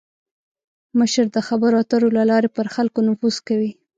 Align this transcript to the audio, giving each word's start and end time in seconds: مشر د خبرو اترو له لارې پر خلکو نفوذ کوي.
مشر 0.99 1.25
د 1.35 1.37
خبرو 1.47 1.75
اترو 1.83 2.07
له 2.17 2.23
لارې 2.31 2.49
پر 2.57 2.67
خلکو 2.75 2.99
نفوذ 3.07 3.35
کوي. 3.47 3.71